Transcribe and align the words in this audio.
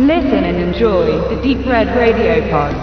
Listen 0.00 0.44
and 0.44 0.56
enjoy 0.56 1.10
the 1.28 1.42
Deep 1.42 1.66
Red 1.66 1.94
Radio 1.94 2.40
Pod. 2.48 2.74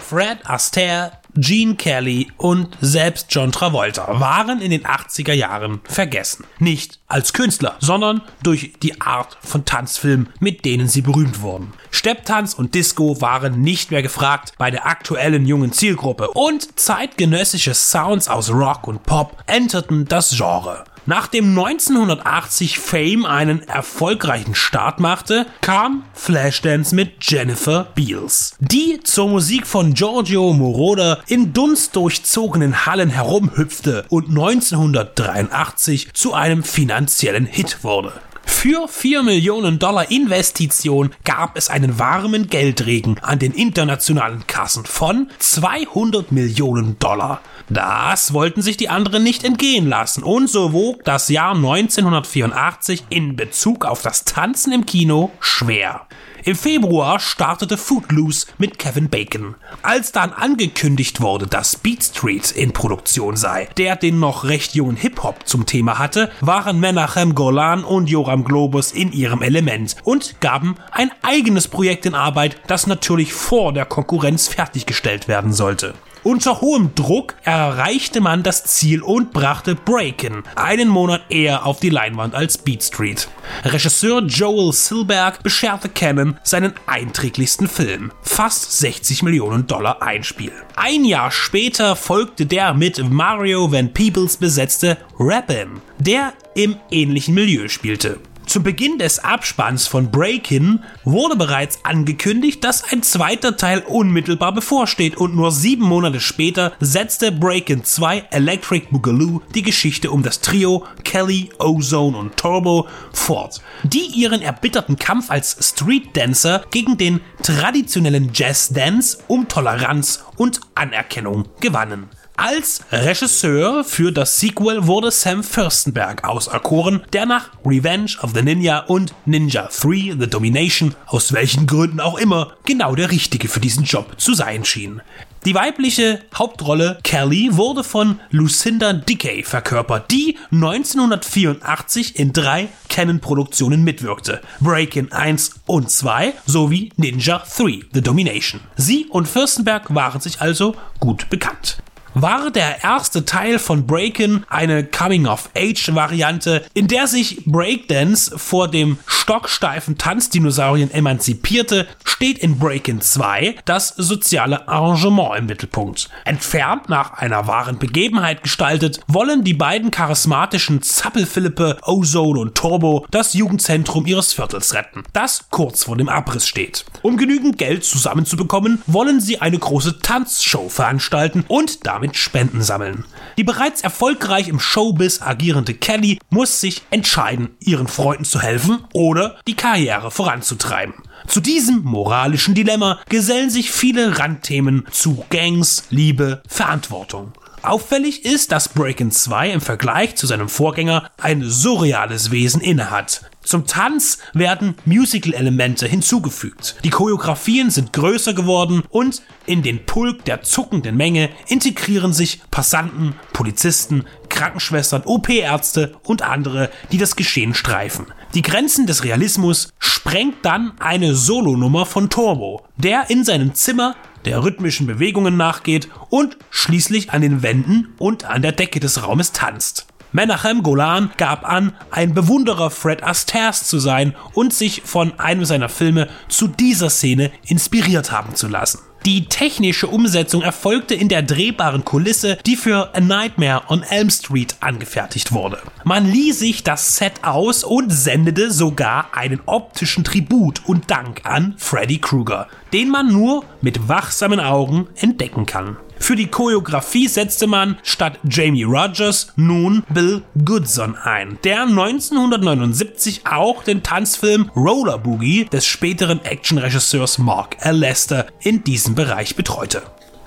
Fred 0.00 0.42
Astaire, 0.42 1.17
Gene 1.40 1.76
Kelly 1.76 2.32
und 2.36 2.76
selbst 2.80 3.28
John 3.30 3.52
Travolta 3.52 4.18
waren 4.18 4.60
in 4.60 4.72
den 4.72 4.82
80er 4.82 5.32
Jahren 5.32 5.80
vergessen. 5.84 6.44
Nicht 6.58 6.98
als 7.06 7.32
Künstler, 7.32 7.76
sondern 7.78 8.22
durch 8.42 8.72
die 8.82 9.00
Art 9.00 9.38
von 9.40 9.64
Tanzfilmen, 9.64 10.30
mit 10.40 10.64
denen 10.64 10.88
sie 10.88 11.02
berühmt 11.02 11.40
wurden. 11.40 11.72
Stepptanz 11.92 12.54
und 12.54 12.74
Disco 12.74 13.20
waren 13.20 13.60
nicht 13.60 13.92
mehr 13.92 14.02
gefragt 14.02 14.54
bei 14.58 14.72
der 14.72 14.86
aktuellen 14.86 15.46
jungen 15.46 15.72
Zielgruppe 15.72 16.28
und 16.30 16.76
zeitgenössische 16.78 17.74
Sounds 17.74 18.28
aus 18.28 18.50
Rock 18.50 18.88
und 18.88 19.04
Pop 19.04 19.36
enterten 19.46 20.06
das 20.06 20.36
Genre. 20.36 20.84
Nachdem 21.08 21.58
1980 21.58 22.78
Fame 22.78 23.24
einen 23.24 23.62
erfolgreichen 23.62 24.54
Start 24.54 25.00
machte, 25.00 25.46
kam 25.62 26.04
Flashdance 26.12 26.94
mit 26.94 27.12
Jennifer 27.22 27.84
Beals, 27.94 28.54
die 28.58 29.00
zur 29.04 29.30
Musik 29.30 29.66
von 29.66 29.94
Giorgio 29.94 30.52
Moroder 30.52 31.20
in 31.26 31.54
dunstdurchzogenen 31.54 32.84
Hallen 32.84 33.08
herumhüpfte 33.08 34.04
und 34.10 34.28
1983 34.28 36.12
zu 36.12 36.34
einem 36.34 36.62
finanziellen 36.62 37.46
Hit 37.46 37.82
wurde. 37.84 38.12
Für 38.60 38.88
4 38.88 39.22
Millionen 39.22 39.78
Dollar 39.78 40.10
Investition 40.10 41.14
gab 41.22 41.56
es 41.56 41.70
einen 41.70 42.00
warmen 42.00 42.48
Geldregen 42.48 43.20
an 43.20 43.38
den 43.38 43.52
internationalen 43.52 44.48
Kassen 44.48 44.84
von 44.84 45.30
200 45.38 46.32
Millionen 46.32 46.98
Dollar. 46.98 47.40
Das 47.68 48.32
wollten 48.32 48.60
sich 48.60 48.76
die 48.76 48.88
anderen 48.88 49.22
nicht 49.22 49.44
entgehen 49.44 49.88
lassen 49.88 50.24
und 50.24 50.50
so 50.50 50.72
wog 50.72 51.04
das 51.04 51.28
Jahr 51.28 51.54
1984 51.54 53.04
in 53.10 53.36
Bezug 53.36 53.84
auf 53.84 54.02
das 54.02 54.24
Tanzen 54.24 54.72
im 54.72 54.86
Kino 54.86 55.30
schwer. 55.38 56.08
Im 56.48 56.56
Februar 56.56 57.20
startete 57.20 57.76
Footloose 57.76 58.46
mit 58.56 58.78
Kevin 58.78 59.10
Bacon. 59.10 59.56
Als 59.82 60.12
dann 60.12 60.32
angekündigt 60.32 61.20
wurde, 61.20 61.46
dass 61.46 61.76
Beat 61.76 62.02
Street 62.02 62.52
in 62.52 62.72
Produktion 62.72 63.36
sei, 63.36 63.68
der 63.76 63.96
den 63.96 64.18
noch 64.18 64.44
recht 64.44 64.74
jungen 64.74 64.96
Hip-Hop 64.96 65.46
zum 65.46 65.66
Thema 65.66 65.98
hatte, 65.98 66.30
waren 66.40 66.80
Menachem 66.80 67.34
Golan 67.34 67.84
und 67.84 68.08
Joram 68.08 68.44
Globus 68.44 68.92
in 68.92 69.12
ihrem 69.12 69.42
Element 69.42 69.96
und 70.04 70.40
gaben 70.40 70.76
ein 70.90 71.10
eigenes 71.20 71.68
Projekt 71.68 72.06
in 72.06 72.14
Arbeit, 72.14 72.56
das 72.66 72.86
natürlich 72.86 73.34
vor 73.34 73.74
der 73.74 73.84
Konkurrenz 73.84 74.48
fertiggestellt 74.48 75.28
werden 75.28 75.52
sollte. 75.52 75.92
Unter 76.28 76.60
hohem 76.60 76.94
Druck 76.94 77.36
erreichte 77.42 78.20
man 78.20 78.42
das 78.42 78.64
Ziel 78.64 79.00
und 79.00 79.32
brachte 79.32 79.74
Breakin 79.74 80.42
einen 80.56 80.86
Monat 80.90 81.22
eher 81.30 81.64
auf 81.64 81.80
die 81.80 81.88
Leinwand 81.88 82.34
als 82.34 82.58
Beat 82.58 82.82
Street. 82.82 83.28
Regisseur 83.64 84.20
Joel 84.24 84.74
Silberg 84.74 85.42
bescherte 85.42 85.88
Cannon 85.88 86.36
seinen 86.42 86.74
einträglichsten 86.84 87.66
Film, 87.66 88.12
fast 88.20 88.78
60 88.78 89.22
Millionen 89.22 89.66
Dollar 89.66 90.02
Einspiel. 90.02 90.52
Ein 90.76 91.06
Jahr 91.06 91.30
später 91.30 91.96
folgte 91.96 92.44
der 92.44 92.74
mit 92.74 93.02
Mario 93.08 93.72
Van 93.72 93.94
Peebles 93.94 94.36
besetzte 94.36 94.98
Rappin, 95.18 95.80
der 95.98 96.34
im 96.54 96.76
ähnlichen 96.90 97.32
Milieu 97.32 97.68
spielte. 97.68 98.20
Zum 98.48 98.62
Beginn 98.62 98.98
des 98.98 99.18
Abspanns 99.18 99.86
von 99.86 100.10
Breakin 100.10 100.82
wurde 101.04 101.36
bereits 101.36 101.84
angekündigt, 101.84 102.64
dass 102.64 102.82
ein 102.90 103.02
zweiter 103.02 103.58
Teil 103.58 103.80
unmittelbar 103.80 104.52
bevorsteht 104.52 105.18
und 105.18 105.36
nur 105.36 105.52
sieben 105.52 105.84
Monate 105.84 106.18
später 106.18 106.72
setzte 106.80 107.30
Breakin 107.30 107.84
2 107.84 108.28
Electric 108.30 108.86
Boogaloo 108.90 109.42
die 109.54 109.60
Geschichte 109.60 110.10
um 110.10 110.22
das 110.22 110.40
Trio 110.40 110.86
Kelly, 111.04 111.50
Ozone 111.58 112.16
und 112.16 112.38
Turbo 112.38 112.88
fort, 113.12 113.60
die 113.82 114.06
ihren 114.14 114.40
erbitterten 114.40 114.98
Kampf 114.98 115.30
als 115.30 115.58
Street 115.60 116.16
Dancer 116.16 116.64
gegen 116.70 116.96
den 116.96 117.20
traditionellen 117.42 118.30
Jazz 118.32 118.70
Dance 118.70 119.18
um 119.28 119.46
Toleranz 119.48 120.24
und 120.36 120.62
Anerkennung 120.74 121.44
gewannen. 121.60 122.08
Als 122.40 122.82
Regisseur 122.92 123.82
für 123.82 124.12
das 124.12 124.38
Sequel 124.38 124.86
wurde 124.86 125.10
Sam 125.10 125.42
Fürstenberg 125.42 126.22
auserkoren, 126.22 127.02
der 127.12 127.26
nach 127.26 127.50
Revenge 127.66 128.12
of 128.22 128.30
the 128.32 128.42
Ninja 128.42 128.78
und 128.78 129.12
Ninja 129.26 129.68
3 129.76 130.14
The 130.20 130.30
Domination, 130.30 130.94
aus 131.06 131.32
welchen 131.32 131.66
Gründen 131.66 131.98
auch 131.98 132.16
immer, 132.16 132.52
genau 132.64 132.94
der 132.94 133.10
richtige 133.10 133.48
für 133.48 133.58
diesen 133.58 133.82
Job 133.82 134.14
zu 134.18 134.34
sein 134.34 134.64
schien. 134.64 135.02
Die 135.46 135.54
weibliche 135.56 136.20
Hauptrolle 136.32 137.00
Kelly 137.02 137.48
wurde 137.56 137.82
von 137.82 138.20
Lucinda 138.30 138.92
Dickey 138.92 139.42
verkörpert, 139.42 140.08
die 140.12 140.38
1984 140.52 142.20
in 142.20 142.32
drei 142.32 142.68
Canon-Produktionen 142.88 143.82
mitwirkte. 143.82 144.42
Breakin 144.60 145.10
1 145.10 145.62
und 145.66 145.90
2 145.90 146.34
sowie 146.46 146.92
Ninja 146.96 147.42
3 147.56 147.80
The 147.92 148.00
Domination. 148.00 148.60
Sie 148.76 149.06
und 149.06 149.26
Fürstenberg 149.26 149.92
waren 149.92 150.20
sich 150.20 150.40
also 150.40 150.76
gut 151.00 151.28
bekannt 151.30 151.78
war 152.22 152.50
der 152.50 152.82
erste 152.82 153.24
Teil 153.24 153.58
von 153.58 153.86
Breakin 153.86 154.44
eine 154.48 154.84
Coming-of-Age-Variante, 154.84 156.64
in 156.74 156.88
der 156.88 157.06
sich 157.06 157.44
Breakdance 157.44 158.38
vor 158.38 158.68
dem 158.68 158.98
stocksteifen 159.06 159.98
Tanzdinosaurien 159.98 160.90
emanzipierte, 160.90 161.86
steht 162.02 162.38
in 162.38 162.58
Breakin 162.58 163.00
2 163.02 163.56
das 163.66 163.88
soziale 163.88 164.66
Arrangement 164.66 165.38
im 165.38 165.46
Mittelpunkt. 165.46 166.08
Entfernt 166.24 166.88
nach 166.88 167.12
einer 167.12 167.46
wahren 167.46 167.78
Begebenheit 167.78 168.42
gestaltet, 168.42 169.00
wollen 169.06 169.44
die 169.44 169.54
beiden 169.54 169.90
charismatischen 169.90 170.80
Zappelphilippe 170.80 171.76
Ozone 171.82 172.40
und 172.40 172.54
Turbo 172.54 173.06
das 173.10 173.34
Jugendzentrum 173.34 174.06
ihres 174.06 174.32
Viertels 174.32 174.72
retten, 174.72 175.04
das 175.12 175.48
kurz 175.50 175.84
vor 175.84 175.98
dem 175.98 176.08
Abriss 176.08 176.46
steht. 176.46 176.86
Um 177.02 177.18
genügend 177.18 177.58
Geld 177.58 177.84
zusammenzubekommen, 177.84 178.82
wollen 178.86 179.20
sie 179.20 179.42
eine 179.42 179.58
große 179.58 180.00
Tanzshow 180.00 180.70
veranstalten 180.70 181.44
und 181.48 181.86
damit 181.86 182.07
damit 182.08 182.16
Spenden 182.16 182.62
sammeln. 182.62 183.04
Die 183.36 183.44
bereits 183.44 183.82
erfolgreich 183.82 184.48
im 184.48 184.60
Showbiz 184.60 185.20
agierende 185.20 185.74
Kelly 185.74 186.18
muss 186.30 186.60
sich 186.60 186.82
entscheiden, 186.90 187.50
ihren 187.60 187.88
Freunden 187.88 188.24
zu 188.24 188.40
helfen 188.40 188.78
oder 188.92 189.38
die 189.46 189.54
Karriere 189.54 190.10
voranzutreiben. 190.10 190.94
Zu 191.26 191.40
diesem 191.40 191.82
moralischen 191.82 192.54
Dilemma 192.54 192.98
gesellen 193.08 193.50
sich 193.50 193.70
viele 193.70 194.18
Randthemen 194.18 194.86
zu 194.90 195.24
Gangs, 195.28 195.84
Liebe, 195.90 196.42
Verantwortung. 196.48 197.32
Auffällig 197.62 198.24
ist, 198.24 198.52
dass 198.52 198.68
Breakin 198.68 199.10
2 199.10 199.50
im 199.50 199.60
Vergleich 199.60 200.16
zu 200.16 200.26
seinem 200.26 200.48
Vorgänger 200.48 201.10
ein 201.20 201.42
surreales 201.42 202.30
Wesen 202.30 202.60
innehat. 202.60 203.22
Zum 203.42 203.66
Tanz 203.66 204.18
werden 204.34 204.74
Musical-Elemente 204.84 205.86
hinzugefügt. 205.86 206.76
Die 206.84 206.90
Choreografien 206.90 207.70
sind 207.70 207.92
größer 207.94 208.34
geworden 208.34 208.82
und 208.90 209.22
in 209.46 209.62
den 209.62 209.86
Pulk 209.86 210.24
der 210.26 210.42
zuckenden 210.42 210.96
Menge 210.96 211.30
integrieren 211.46 212.12
sich 212.12 212.42
Passanten, 212.50 213.14
Polizisten, 213.32 214.04
Krankenschwestern, 214.28 215.02
OP-Ärzte 215.04 215.96
und 216.04 216.22
andere, 216.22 216.70
die 216.92 216.98
das 216.98 217.16
Geschehen 217.16 217.54
streifen. 217.54 218.06
Die 218.34 218.42
Grenzen 218.42 218.86
des 218.86 219.04
Realismus 219.04 219.72
sprengt 219.78 220.44
dann 220.44 220.72
eine 220.80 221.14
Solonummer 221.14 221.86
von 221.86 222.10
Turbo, 222.10 222.62
der 222.76 223.08
in 223.08 223.24
seinem 223.24 223.54
Zimmer 223.54 223.96
der 224.26 224.42
rhythmischen 224.42 224.86
Bewegungen 224.86 225.38
nachgeht 225.38 225.88
und 226.10 226.36
schließlich 226.50 227.10
an 227.10 227.22
den 227.22 227.42
Wänden 227.42 227.94
und 227.98 228.26
an 228.26 228.42
der 228.42 228.52
Decke 228.52 228.80
des 228.80 229.02
Raumes 229.02 229.32
tanzt. 229.32 229.86
Menachem 230.12 230.62
Golan 230.62 231.10
gab 231.16 231.48
an, 231.48 231.74
ein 231.90 232.14
Bewunderer 232.14 232.70
Fred 232.70 233.02
Astaire's 233.02 233.64
zu 233.64 233.78
sein 233.78 234.14
und 234.34 234.52
sich 234.52 234.82
von 234.84 235.18
einem 235.18 235.44
seiner 235.44 235.68
Filme 235.68 236.08
zu 236.28 236.48
dieser 236.48 236.90
Szene 236.90 237.30
inspiriert 237.46 238.12
haben 238.12 238.34
zu 238.34 238.48
lassen. 238.48 238.80
Die 239.04 239.26
technische 239.26 239.86
Umsetzung 239.86 240.42
erfolgte 240.42 240.94
in 240.94 241.08
der 241.08 241.22
drehbaren 241.22 241.84
Kulisse, 241.84 242.38
die 242.44 242.56
für 242.56 242.94
A 242.94 243.00
Nightmare 243.00 243.62
on 243.68 243.82
Elm 243.82 244.10
Street 244.10 244.56
angefertigt 244.60 245.32
wurde. 245.32 245.58
Man 245.84 246.10
lieh 246.10 246.32
sich 246.32 246.64
das 246.64 246.96
Set 246.96 247.22
aus 247.22 247.64
und 247.64 247.90
sendete 247.90 248.50
sogar 248.50 249.14
einen 249.16 249.40
optischen 249.46 250.04
Tribut 250.04 250.62
und 250.66 250.90
Dank 250.90 251.24
an 251.24 251.54
Freddy 251.58 251.98
Krueger, 251.98 252.48
den 252.72 252.90
man 252.90 253.12
nur 253.12 253.44
mit 253.60 253.88
wachsamen 253.88 254.40
Augen 254.40 254.88
entdecken 254.96 255.46
kann. 255.46 255.76
Für 256.08 256.16
die 256.16 256.28
Choreografie 256.28 257.06
setzte 257.06 257.46
man 257.46 257.76
statt 257.82 258.18
Jamie 258.26 258.62
Rogers 258.62 259.34
nun 259.36 259.84
Bill 259.92 260.22
Goodson 260.42 260.96
ein, 260.96 261.38
der 261.44 261.64
1979 261.64 263.26
auch 263.26 263.62
den 263.62 263.82
Tanzfilm 263.82 264.50
Roller 264.56 264.96
Boogie 264.96 265.44
des 265.44 265.66
späteren 265.66 266.24
Actionregisseurs 266.24 267.18
Mark 267.18 267.58
L. 267.60 267.76
Lester 267.76 268.24
in 268.40 268.64
diesem 268.64 268.94
Bereich 268.94 269.36
betreute. 269.36 269.82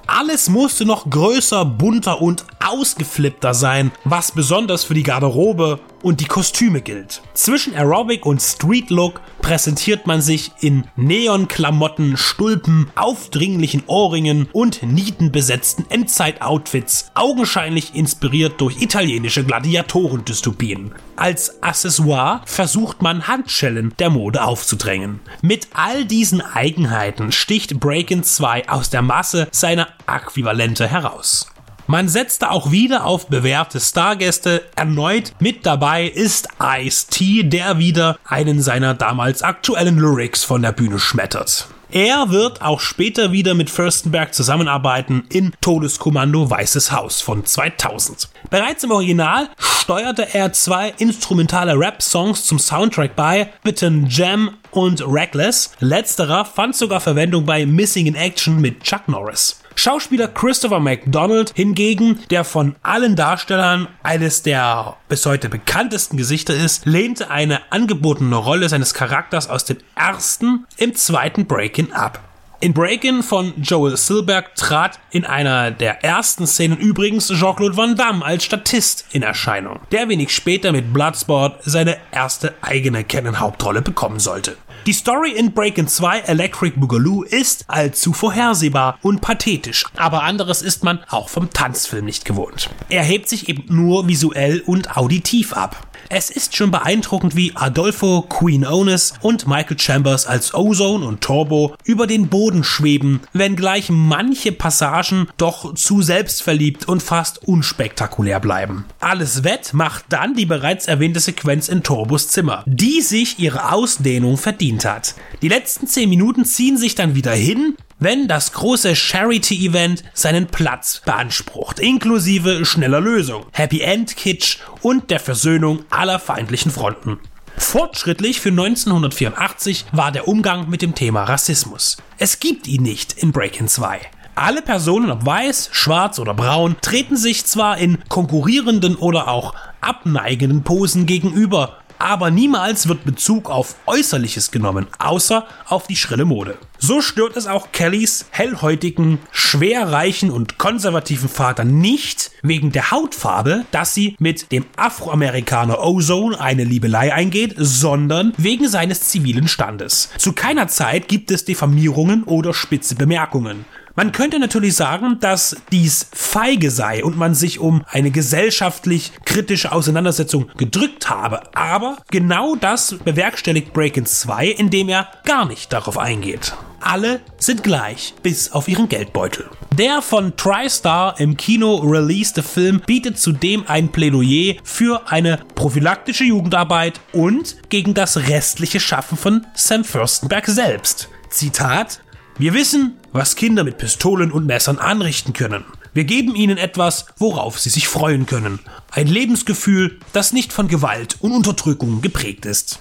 Alles 0.06 0.50
musste 0.50 0.86
noch 0.86 1.10
größer, 1.10 1.66
bunter 1.66 2.22
und 2.22 2.46
ausgeflippter 2.64 3.56
sein, 3.56 3.92
was 4.04 4.34
besonders 4.34 4.84
für 4.84 4.94
die 4.94 5.02
Garderobe 5.02 5.80
und 6.02 6.20
die 6.20 6.26
Kostüme 6.26 6.82
gilt. 6.82 7.22
Zwischen 7.34 7.76
Aerobic 7.76 8.26
und 8.26 8.42
Street 8.42 8.90
Look 8.90 9.22
präsentiert 9.42 10.08
man 10.08 10.22
sich 10.22 10.52
in 10.62 10.86
Neonklamotten, 10.96 12.18
Stulpen, 12.18 12.90
aufdringlichen 12.96 13.84
Ohrringen 13.88 14.48
und 14.52 14.84
nietenbesetzten 14.84 15.86
Endzeit-Outfits, 15.90 17.12
augenscheinlich 17.14 17.96
inspiriert 17.96 18.60
durch 18.62 18.82
italienische 18.82 19.44
Gladiatorendystopien. 19.44 20.94
Als 21.16 21.62
Accessoire 21.62 22.42
versucht 22.46 23.02
man 23.02 23.28
Handschellen 23.28 23.94
der 24.00 24.10
Mode 24.10 24.44
aufzudrängen. 24.44 25.20
Mit 25.42 25.68
all 25.74 26.06
diesen 26.06 26.42
Eigenheiten 26.42 27.32
sticht 27.32 27.80
Breakin 27.80 28.24
2 28.24 28.70
aus 28.70 28.90
der 28.90 29.02
Masse 29.02 29.48
seiner 29.52 29.88
Äquivalente 30.08 30.88
heraus. 30.88 31.52
Man 31.88 32.08
setzte 32.08 32.52
auch 32.52 32.72
wieder 32.72 33.06
auf 33.06 33.28
bewährte 33.28 33.80
Stargäste. 33.80 34.64
Erneut 34.76 35.34
mit 35.40 35.66
dabei 35.66 36.06
ist 36.06 36.48
Ice-T, 36.62 37.44
der 37.44 37.78
wieder 37.78 38.18
einen 38.26 38.62
seiner 38.62 38.94
damals 38.94 39.42
aktuellen 39.42 39.98
Lyrics 39.98 40.44
von 40.44 40.62
der 40.62 40.72
Bühne 40.72 41.00
schmettert. 41.00 41.68
Er 41.94 42.30
wird 42.30 42.62
auch 42.62 42.80
später 42.80 43.34
wieder 43.34 43.54
mit 43.54 43.70
Fürstenberg 43.70 44.34
zusammenarbeiten 44.34 45.26
in 45.28 45.52
Todeskommando 45.60 46.50
Weißes 46.50 46.94
Haus 46.94 47.20
von 47.20 47.46
2000. 47.46 48.30
Bereits 48.50 48.86
im 48.86 48.92
Original 48.92 49.50
steuerte 49.60 50.34
er 50.34 50.54
zwei 50.54 50.94
instrumentale 51.00 51.78
Rap-Songs 51.78 52.46
zum 52.46 52.60
Soundtrack 52.60 53.18
bei, 53.18 53.52
Bitten 53.64 54.08
Jam 54.08 54.52
und 54.72 55.04
Reckless. 55.06 55.72
Letzterer 55.80 56.46
fand 56.46 56.78
sogar 56.78 57.02
Verwendung 57.02 57.46
bei 57.46 57.66
Missing 57.66 58.06
in 58.06 58.16
Action 58.16 58.62
mit 58.62 58.84
Chuck 58.84 59.10
Norris. 59.10 59.61
Schauspieler 59.76 60.28
Christopher 60.28 60.80
McDonald 60.80 61.54
hingegen, 61.56 62.20
der 62.30 62.44
von 62.44 62.76
allen 62.84 63.16
Darstellern 63.16 63.88
eines 64.04 64.44
der 64.44 64.98
bis 65.10 65.26
heute 65.26 65.50
bekanntesten 65.50 66.18
Gesichter 66.18 66.56
ist, 66.56 66.86
lehnte 66.86 67.30
eine 67.32 67.72
angebotene 67.72 68.36
Rolle 68.36 68.70
seines 68.70 68.94
Charakters 68.94 69.50
aus 69.50 69.66
dem 69.66 69.78
ersten 69.96 70.66
im 70.78 70.96
zweiten 70.96 71.46
Break-In 71.46 71.94
ab. 71.94 72.20
In 72.64 72.74
Break-In 72.74 73.24
von 73.24 73.54
Joel 73.60 73.98
Silberg 73.98 74.54
trat 74.54 75.00
in 75.10 75.26
einer 75.26 75.72
der 75.72 76.04
ersten 76.04 76.46
Szenen 76.46 76.78
übrigens 76.78 77.30
Jean-Claude 77.30 77.76
Van 77.76 77.96
Damme 77.96 78.24
als 78.24 78.44
Statist 78.44 79.06
in 79.14 79.24
Erscheinung, 79.24 79.80
der 79.92 80.10
wenig 80.10 80.30
später 80.30 80.72
mit 80.72 80.94
Bloodsport 80.94 81.64
seine 81.64 81.98
erste 82.12 82.54
eigene 82.62 83.04
Canon-Hauptrolle 83.04 83.82
bekommen 83.82 84.20
sollte. 84.20 84.58
Die 84.88 84.94
Story 84.94 85.30
in 85.34 85.54
Breakin' 85.54 85.88
2 85.88 86.22
Electric 86.22 86.80
Boogaloo 86.80 87.22
ist 87.22 87.66
allzu 87.68 88.14
vorhersehbar 88.14 88.98
und 89.04 89.22
pathetisch, 89.22 89.86
aber 89.96 90.24
anderes 90.24 90.64
ist 90.64 90.84
man 90.84 91.04
auch 91.08 91.30
vom 91.30 91.52
Tanzfilm 91.52 92.06
nicht 92.06 92.26
gewohnt. 92.26 92.68
Er 92.90 93.04
hebt 93.04 93.30
sich 93.30 93.48
eben 93.48 93.64
nur 93.68 94.08
visuell 94.08 94.64
und 94.66 94.98
auditiv 94.98 95.54
ab. 95.54 95.86
Es 96.10 96.32
ist 96.32 96.58
schon 96.58 96.72
beeindruckend, 96.72 97.36
wie 97.36 97.56
Adolfo 97.56 98.24
Queen 98.24 98.66
Onus 98.66 99.14
und 99.22 99.48
Michael 99.48 99.80
Chambers 99.80 100.26
als 100.26 100.54
Ozone 100.54 101.06
und 101.06 101.22
Turbo 101.22 101.76
über 101.86 102.08
den 102.08 102.28
Boden 102.28 102.64
schweben, 102.64 103.22
wenngleich 103.34 103.90
manche 103.90 104.52
Passagen 104.52 105.28
doch 105.38 105.76
zu 105.76 106.02
selbstverliebt 106.02 106.88
und 106.88 107.04
fast 107.04 107.48
unspektakulär 107.48 108.40
bleiben. 108.40 108.86
Alles 109.00 109.44
wett 109.44 109.74
macht 109.74 110.06
dann 110.10 110.34
die 110.34 110.48
bereits 110.48 110.88
erwähnte 110.88 111.20
Sequenz 111.20 111.70
in 111.70 111.84
Turbos 111.84 112.30
Zimmer, 112.30 112.64
die 112.66 113.02
sich 113.02 113.40
ihre 113.40 113.72
Ausdehnung 113.72 114.38
verdient 114.38 114.71
hat. 114.80 115.16
Die 115.42 115.48
letzten 115.48 115.88
10 115.88 116.10
Minuten 116.10 116.46
ziehen 116.46 116.78
sich 116.78 116.96
dann 116.96 117.16
wieder 117.16 117.34
hin, 117.34 117.76
wenn 118.00 118.28
das 118.28 118.54
große 118.54 118.96
Charity-Event 118.96 120.04
seinen 120.14 120.48
Platz 120.48 121.02
beansprucht, 121.06 121.80
inklusive 121.80 122.66
schneller 122.66 123.00
Lösung, 123.00 123.46
Happy 123.52 123.82
End 123.82 124.18
Kitsch 124.18 124.58
und 124.82 125.12
der 125.12 125.20
Versöhnung 125.20 125.86
aller 125.92 126.18
feindlichen 126.18 126.72
Fronten. 126.72 127.20
Fortschrittlich 127.58 128.40
für 128.42 128.50
1984 128.50 129.86
war 129.92 130.12
der 130.12 130.28
Umgang 130.28 130.70
mit 130.70 130.82
dem 130.82 130.96
Thema 130.96 131.26
Rassismus. 131.26 131.98
Es 132.18 132.40
gibt 132.40 132.68
ihn 132.68 132.82
nicht 132.82 133.14
in 133.14 133.32
Breakin' 133.32 133.68
2. 133.68 134.02
Alle 134.34 134.62
Personen, 134.62 135.12
ob 135.12 135.26
weiß, 135.26 135.70
schwarz 135.72 136.18
oder 136.18 136.34
braun, 136.34 136.76
treten 136.82 137.18
sich 137.18 137.46
zwar 137.46 137.78
in 137.78 138.00
konkurrierenden 138.10 138.96
oder 138.96 139.28
auch 139.28 139.54
abneigenden 139.82 140.64
Posen 140.64 141.06
gegenüber, 141.06 141.81
aber 142.02 142.32
niemals 142.32 142.88
wird 142.88 143.06
Bezug 143.06 143.50
auf 143.50 143.76
Äußerliches 143.86 144.52
genommen, 144.52 144.88
außer 144.98 145.46
auf 145.68 145.86
die 145.88 145.96
schrille 145.96 146.26
Mode. 146.26 146.58
So 146.80 147.02
stört 147.02 147.38
es 147.38 147.46
auch 147.46 147.72
Kellys 147.72 148.26
hellhäutigen, 148.32 149.20
schwerreichen 149.32 150.32
und 150.32 150.58
konservativen 150.58 151.30
Vater 151.30 151.64
nicht 151.64 152.32
wegen 152.42 152.72
der 152.72 152.90
Hautfarbe, 152.90 153.66
dass 153.70 153.94
sie 153.94 154.16
mit 154.18 154.52
dem 154.52 154.66
Afroamerikaner 154.78 155.80
Ozone 155.80 156.40
eine 156.40 156.64
Liebelei 156.64 157.14
eingeht, 157.14 157.54
sondern 157.58 158.34
wegen 158.38 158.68
seines 158.68 159.10
zivilen 159.10 159.48
Standes. 159.48 160.10
Zu 160.18 160.34
keiner 160.34 160.68
Zeit 160.68 161.08
gibt 161.08 161.30
es 161.30 161.46
Diffamierungen 161.46 162.24
oder 162.24 162.54
spitze 162.54 162.96
Bemerkungen. 162.96 163.66
Man 163.96 164.12
könnte 164.12 164.40
natürlich 164.40 164.76
sagen, 164.76 165.18
dass 165.20 165.58
dies 165.72 166.08
feige 166.14 166.72
sei 166.72 167.04
und 167.04 167.18
man 167.18 167.36
sich 167.36 167.60
um 167.60 167.84
eine 167.90 168.12
gesellschaftlich 168.12 169.12
kritische 169.26 169.72
Auseinandersetzung 169.72 170.50
gedrückt 170.58 171.10
habe, 171.10 171.42
aber 171.56 171.98
genau 172.10 172.56
das 172.56 172.96
bewerkstelligt 173.04 173.74
Breakin 173.74 174.06
2, 174.06 174.48
indem 174.48 174.90
er 174.90 175.08
gar 175.26 175.46
nicht 175.46 175.74
darauf 175.74 175.98
eingeht. 175.98 176.54
Alle 176.80 177.22
sind 177.38 177.64
gleich, 177.64 178.16
bis 178.24 178.52
auf 178.54 178.68
ihren 178.68 178.90
Geldbeutel. 178.90 179.50
Der 179.78 180.02
von 180.02 180.36
TriStar 180.36 181.20
im 181.20 181.38
Kino 181.38 181.76
released 181.76 182.44
Film 182.44 182.82
bietet 182.86 183.20
zudem 183.20 183.66
ein 183.68 183.92
Plädoyer 183.92 184.56
für 184.64 185.12
eine 185.12 185.40
prophylaktische 185.54 186.24
Jugendarbeit 186.24 187.00
und 187.14 187.58
gegen 187.70 187.94
das 187.94 188.18
restliche 188.18 188.80
Schaffen 188.80 189.18
von 189.18 189.46
Sam 189.54 189.84
Fürstenberg 189.84 190.48
selbst. 190.48 191.10
Zitat 191.30 192.02
wir 192.42 192.56
wissen, 192.56 192.98
was 193.12 193.36
Kinder 193.36 193.64
mit 193.64 193.78
Pistolen 193.78 194.32
und 194.32 194.48
Messern 194.48 194.80
anrichten 194.80 195.32
können. 195.32 195.64
Wir 195.94 196.06
geben 196.06 196.34
ihnen 196.34 196.58
etwas, 196.58 197.06
worauf 197.18 197.60
sie 197.60 197.70
sich 197.70 197.88
freuen 197.88 198.26
können. 198.26 198.58
Ein 198.90 199.06
Lebensgefühl, 199.06 200.00
das 200.12 200.34
nicht 200.34 200.52
von 200.52 200.68
Gewalt 200.68 201.18
und 201.20 201.34
Unterdrückung 201.34 202.02
geprägt 202.02 202.48
ist. 202.48 202.80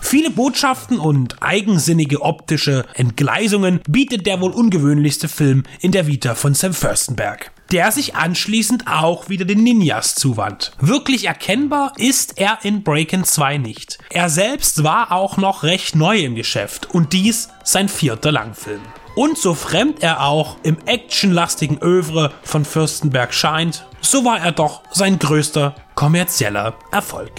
Viele 0.00 0.30
Botschaften 0.30 0.98
und 0.98 1.42
eigensinnige 1.42 2.22
optische 2.22 2.86
Entgleisungen 2.94 3.80
bietet 3.86 4.24
der 4.24 4.40
wohl 4.40 4.52
ungewöhnlichste 4.52 5.28
Film 5.28 5.64
in 5.80 5.92
der 5.92 6.06
Vita 6.06 6.34
von 6.34 6.54
Sam 6.54 6.72
Furstenberg 6.72 7.53
der 7.72 7.92
sich 7.92 8.14
anschließend 8.14 8.86
auch 8.86 9.28
wieder 9.28 9.44
den 9.44 9.62
Ninjas 9.62 10.14
zuwandt. 10.14 10.72
Wirklich 10.78 11.26
erkennbar 11.26 11.92
ist 11.96 12.38
er 12.38 12.58
in 12.62 12.82
Breakin' 12.82 13.24
2 13.24 13.58
nicht. 13.58 13.98
Er 14.10 14.28
selbst 14.28 14.84
war 14.84 15.12
auch 15.12 15.36
noch 15.36 15.62
recht 15.62 15.96
neu 15.96 16.18
im 16.18 16.34
Geschäft 16.34 16.88
und 16.90 17.12
dies 17.12 17.48
sein 17.62 17.88
vierter 17.88 18.32
Langfilm. 18.32 18.80
Und 19.16 19.38
so 19.38 19.54
fremd 19.54 20.02
er 20.02 20.24
auch 20.24 20.56
im 20.64 20.76
actionlastigen 20.86 21.78
Övre 21.80 22.32
von 22.42 22.64
Fürstenberg 22.64 23.32
scheint, 23.32 23.86
so 24.00 24.24
war 24.24 24.40
er 24.40 24.52
doch 24.52 24.82
sein 24.90 25.18
größter 25.18 25.76
kommerzieller 25.94 26.74
Erfolg. 26.90 27.32